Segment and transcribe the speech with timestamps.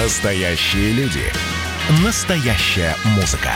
[0.00, 1.24] Настоящие люди.
[2.04, 3.50] Настоящая музыка.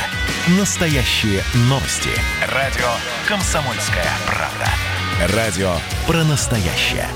[0.58, 2.10] Настоящие новости.
[2.52, 2.88] Радио
[3.28, 5.36] «Комсомольская правда».
[5.36, 5.70] Радио
[6.04, 7.06] про настоящее.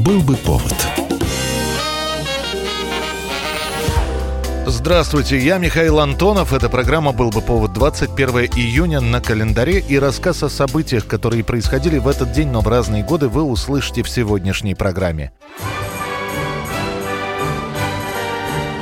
[0.00, 0.76] Был бы повод.
[4.66, 6.52] Здравствуйте, я Михаил Антонов.
[6.52, 9.78] Эта программа «Был бы повод» 21 июня на календаре.
[9.80, 14.02] И рассказ о событиях, которые происходили в этот день, но в разные годы, вы услышите
[14.02, 15.32] в сегодняшней программе.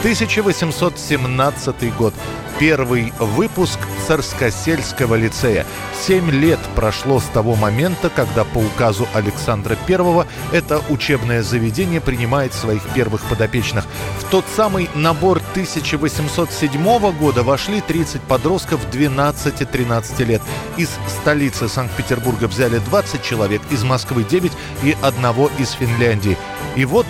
[0.00, 2.12] 1817 год.
[2.58, 5.64] Первый выпуск Царскосельского лицея.
[5.94, 12.52] Семь лет прошло с того момента, когда по указу Александра I это учебное заведение принимает
[12.52, 13.86] своих первых подопечных.
[14.18, 20.42] В тот самый набор 1807 года вошли 30 подростков 12-13 лет.
[20.77, 24.50] Из столицы Санкт-Петербурга взяли 20 человек, из Москвы 9
[24.82, 26.36] и одного из Финляндии.
[26.74, 27.06] И вот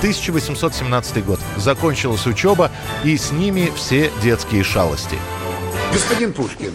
[0.00, 1.38] 1817 год.
[1.56, 2.70] Закончилась учеба,
[3.04, 5.18] и с ними все детские шалости.
[5.92, 6.72] Господин Пушкин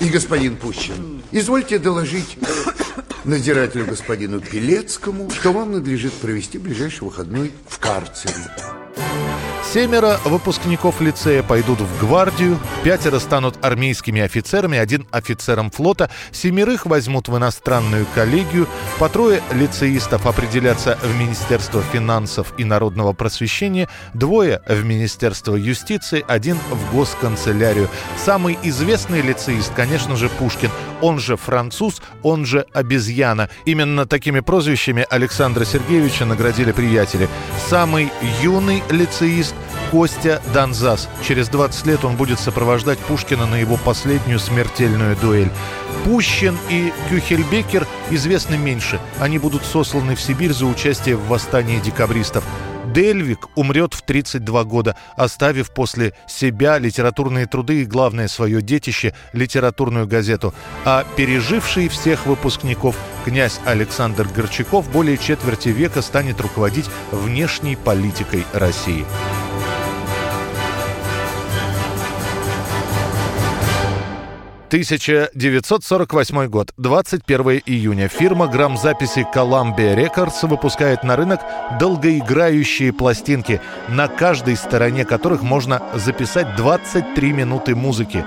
[0.00, 2.36] и господин Пущин, извольте доложить
[3.24, 8.34] надзирателю господину Пелецкому, что вам надлежит провести ближайший выходной в карцере.
[9.72, 17.28] Семеро выпускников лицея пойдут в гвардию, пятеро станут армейскими офицерами, один офицером флота, семерых возьмут
[17.28, 18.66] в иностранную коллегию,
[18.98, 26.56] по трое лицеистов определятся в Министерство финансов и народного просвещения, двое в Министерство юстиции, один
[26.70, 27.90] в госканцелярию.
[28.16, 33.48] Самый известный лицеист, конечно же, Пушкин, он же француз, он же обезьяна.
[33.64, 37.28] Именно такими прозвищами Александра Сергеевича наградили приятели.
[37.68, 38.10] Самый
[38.42, 39.54] юный лицеист
[39.90, 41.08] Костя Донзас.
[41.26, 45.50] Через 20 лет он будет сопровождать Пушкина на его последнюю смертельную дуэль.
[46.04, 49.00] Пущин и Кюхельбекер известны меньше.
[49.18, 52.44] Они будут сосланы в Сибирь за участие в восстании декабристов.
[52.92, 60.06] Дельвик умрет в 32 года, оставив после себя литературные труды и, главное, свое детище– литературную
[60.06, 60.54] газету.
[60.84, 69.04] А переживший всех выпускников князь Александр Горчаков более четверти века станет руководить внешней политикой России.
[74.68, 78.08] 1948 год, 21 июня.
[78.08, 81.40] Фирма грамзаписи Columbia Records выпускает на рынок
[81.80, 88.22] долгоиграющие пластинки, на каждой стороне которых можно записать 23 минуты музыки.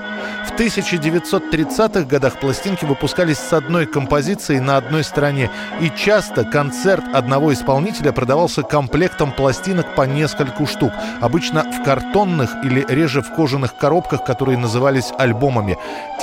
[0.47, 7.53] В 1930-х годах пластинки выпускались с одной композицией на одной стороне, и часто концерт одного
[7.53, 10.91] исполнителя продавался комплектом пластинок по нескольку штук,
[11.21, 15.77] обычно в картонных или реже в кожаных коробках, которые назывались альбомами.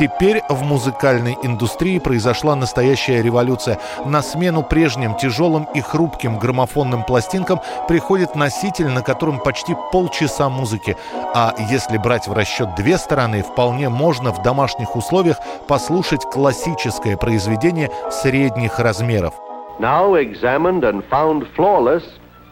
[0.08, 3.78] Теперь в музыкальной индустрии произошла настоящая революция.
[4.06, 10.96] На смену прежним тяжелым и хрупким граммофонным пластинкам приходит носитель, на котором почти полчаса музыки.
[11.34, 15.36] А если брать в расчет две стороны, вполне можно в домашних условиях
[15.66, 19.34] послушать классическое произведение средних размеров.
[19.78, 22.02] Now examined and found flawless,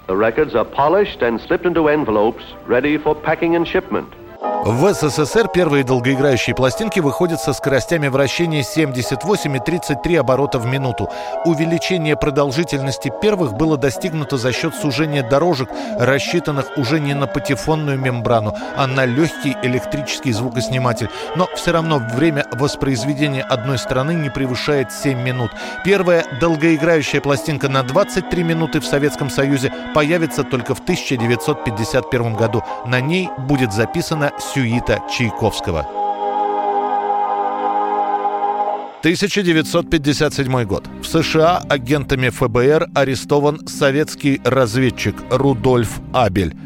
[0.06, 4.09] the records are polished and slipped into envelopes ready for packing and shipment.
[4.69, 11.09] В СССР первые долгоиграющие пластинки выходят со скоростями вращения 78 и 33 оборота в минуту.
[11.44, 15.69] Увеличение продолжительности первых было достигнуто за счет сужения дорожек,
[16.00, 21.10] рассчитанных уже не на патефонную мембрану, а на легкий электрический звукосниматель.
[21.37, 25.53] Но все равно время воспроизведения одной стороны не превышает 7 минут.
[25.84, 32.65] Первая долгоиграющая пластинка на 23 минуты в Советском Союзе появится только в 1951 году.
[32.84, 35.81] На ней будет записана сюита Чайковского.
[39.00, 40.89] 1957 год.
[41.03, 46.56] В США агентами ФБР арестован советский разведчик Рудольф Абель.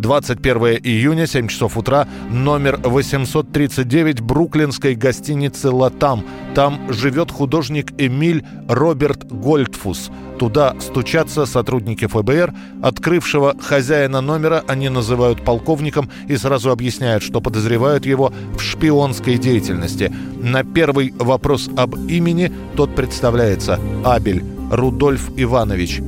[0.00, 6.24] 21 июня, 7 часов утра, номер 839 бруклинской гостиницы «Латам».
[6.54, 10.10] Там живет художник Эмиль Роберт Гольдфус.
[10.38, 12.54] Туда стучатся сотрудники ФБР.
[12.82, 20.10] Открывшего хозяина номера они называют полковником и сразу объясняют, что подозревают его в шпионской деятельности.
[20.42, 26.00] На первый вопрос об имени тот представляется Абель Рудольф Иванович.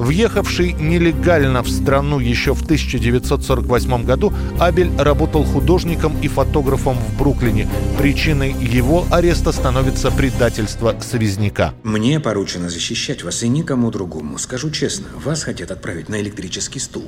[0.00, 7.68] Въехавший нелегально в страну еще в 1948 году, Абель работал художником и фотографом в Бруклине.
[7.98, 11.74] Причиной его ареста становится предательство связняка.
[11.82, 14.38] Мне поручено защищать вас и никому другому.
[14.38, 17.04] Скажу честно, вас хотят отправить на электрический стул.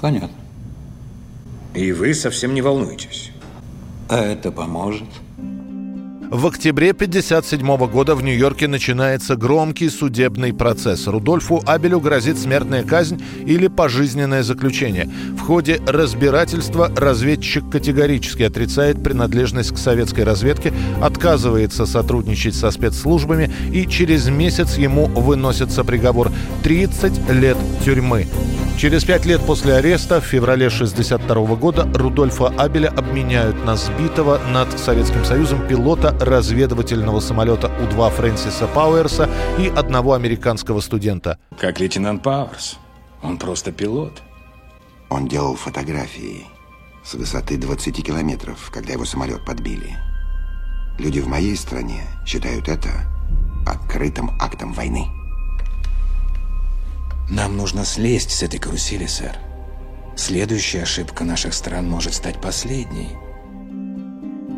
[0.00, 0.30] Понятно.
[1.74, 3.30] И вы совсем не волнуетесь.
[4.08, 5.08] А это поможет?
[6.30, 11.08] В октябре 1957 года в Нью-Йорке начинается громкий судебный процесс.
[11.08, 15.10] Рудольфу Абелю грозит смертная казнь или пожизненное заключение.
[15.36, 20.72] В ходе разбирательства разведчик категорически отрицает принадлежность к советской разведке,
[21.02, 26.30] отказывается сотрудничать со спецслужбами и через месяц ему выносится приговор
[26.62, 28.28] 30 лет тюрьмы.
[28.80, 34.72] Через пять лет после ареста в феврале 1962 года Рудольфа Абеля обменяют на сбитого над
[34.78, 39.28] Советским Союзом пилота разведывательного самолета У-2 Фрэнсиса Пауэрса
[39.58, 41.38] и одного американского студента.
[41.58, 42.78] Как лейтенант Пауэрс.
[43.22, 44.22] Он просто пилот.
[45.10, 46.46] Он делал фотографии
[47.04, 49.94] с высоты 20 километров, когда его самолет подбили.
[50.98, 52.88] Люди в моей стране считают это
[53.66, 55.19] открытым актом войны.
[57.30, 59.36] Нам нужно слезть с этой карусели, сэр.
[60.16, 63.08] Следующая ошибка наших стран может стать последней.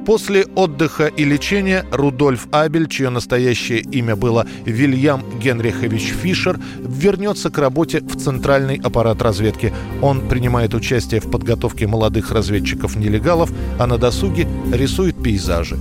[0.06, 7.58] После отдыха и лечения Рудольф Абель, чье настоящее имя было Вильям Генрихович Фишер, вернется к
[7.58, 9.72] работе в Центральный аппарат разведки.
[10.00, 15.78] Он принимает участие в подготовке молодых разведчиков-нелегалов, а на досуге рисует пейзажи.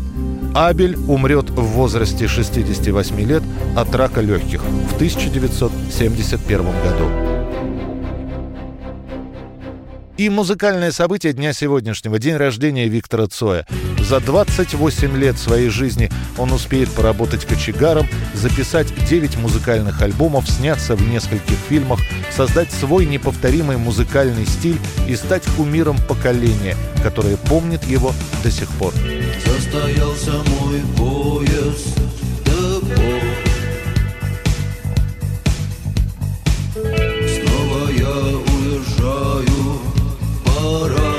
[0.53, 3.43] Абель умрет в возрасте 68 лет
[3.75, 7.31] от рака легких в 1971 году.
[10.17, 13.65] И музыкальное событие дня сегодняшнего– день рождения Виктора Цоя.
[13.97, 21.09] За 28 лет своей жизни он успеет поработать кочегаром, записать 9 музыкальных альбомов, сняться в
[21.09, 21.99] нескольких фильмах,
[22.29, 24.77] создать свой неповторимый музыкальный стиль
[25.07, 28.11] и стать кумиром поколения, которое помнит его
[28.43, 28.93] до сих пор.
[29.39, 31.95] Состоялся мой поезд
[32.45, 33.11] депо.
[36.73, 38.17] Снова я
[38.51, 39.61] уезжаю,
[40.45, 41.13] пора.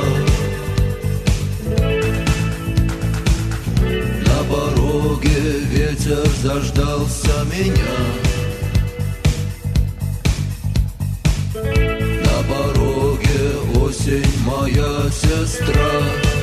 [4.26, 7.96] На пороге ветер заждался меня.
[11.54, 13.40] На пороге
[13.80, 16.41] осень моя сестра.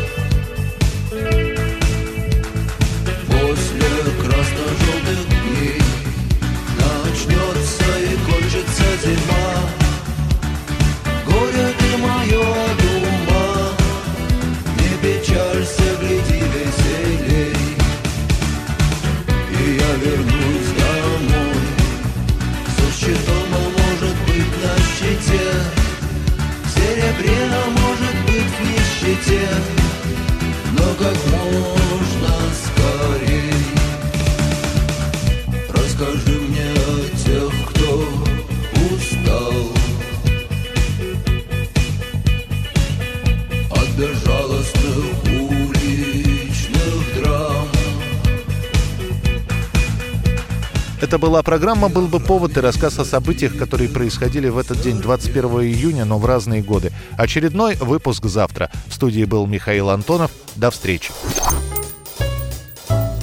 [51.10, 55.02] Это была программа «Был бы повод» и рассказ о событиях, которые происходили в этот день,
[55.02, 56.92] 21 июня, но в разные годы.
[57.18, 58.70] Очередной выпуск завтра.
[58.86, 60.30] В студии был Михаил Антонов.
[60.56, 61.12] До встречи.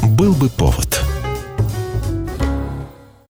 [0.02, 1.00] «Был бы повод»